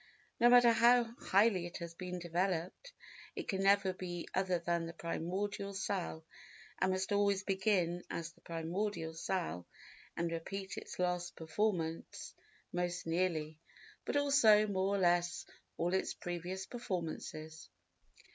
No 0.39 0.49
matter 0.49 0.71
how 0.71 1.03
highly 1.19 1.67
it 1.67 1.77
has 1.77 1.93
been 1.93 2.17
developed, 2.17 2.91
it 3.35 3.47
can 3.47 3.61
never 3.61 3.93
be 3.93 4.27
other 4.33 4.57
than 4.57 4.87
the 4.87 4.93
primordial 4.93 5.75
cell 5.75 6.25
and 6.79 6.91
must 6.91 7.11
always 7.11 7.43
begin 7.43 8.03
as 8.09 8.31
the 8.31 8.41
primordial 8.41 9.13
cell 9.13 9.67
and 10.17 10.31
repeat 10.31 10.75
its 10.75 10.97
last 10.97 11.35
performance 11.35 12.33
most 12.73 13.05
nearly, 13.05 13.59
but 14.03 14.17
also, 14.17 14.65
more 14.65 14.95
or 14.95 14.97
less, 14.97 15.45
all 15.77 15.93
its 15.93 16.15
previous 16.15 16.65
performances. 16.65 17.69